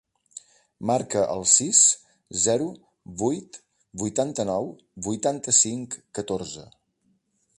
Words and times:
Marca 0.91 1.19
el 1.33 1.43
sis, 1.55 1.81
zero, 2.45 2.71
vuit, 3.23 3.61
vuitanta-nou, 4.03 4.73
vuitanta-cinc, 5.09 5.99
catorze. 6.21 6.69